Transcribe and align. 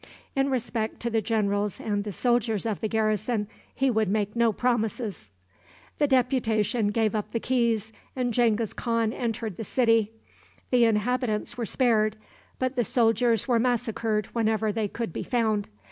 In 0.35 0.49
respect 0.49 0.99
to 1.01 1.11
the 1.11 1.21
generals 1.21 1.79
and 1.79 2.03
the 2.03 2.11
soldiers 2.11 2.65
of 2.65 2.81
the 2.81 2.87
garrison 2.87 3.47
he 3.75 3.91
would 3.91 4.09
make 4.09 4.35
no 4.35 4.51
promises. 4.51 5.29
The 5.99 6.07
deputation 6.07 6.87
gave 6.87 7.13
up 7.13 7.33
the 7.33 7.39
keys 7.39 7.93
and 8.15 8.33
Genghis 8.33 8.73
Khan 8.73 9.13
entered 9.13 9.57
the 9.57 9.63
city. 9.63 10.11
The 10.71 10.85
inhabitants 10.85 11.55
were 11.55 11.67
spared, 11.67 12.15
but 12.57 12.75
the 12.75 12.83
soldiers 12.83 13.47
were 13.47 13.59
massacred 13.59 14.25
wherever 14.33 14.71
they 14.71 14.87
could 14.87 15.13
be 15.13 15.21
found. 15.21 15.69